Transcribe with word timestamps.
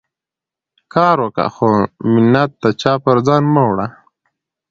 کار 0.93 1.17
وکه، 1.25 1.45
خو 1.55 1.67
مینت 2.11 2.51
د 2.63 2.65
چا 2.81 2.93
پر 3.03 3.17
ځان 3.27 3.43
مه 3.53 3.63
وړه. 3.69 3.87